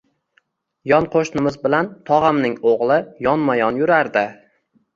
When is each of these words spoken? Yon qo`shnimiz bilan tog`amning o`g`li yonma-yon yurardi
Yon 0.91 1.07
qo`shnimiz 1.15 1.59
bilan 1.67 1.91
tog`amning 2.09 2.57
o`g`li 2.73 2.99
yonma-yon 3.29 3.81
yurardi 3.85 4.27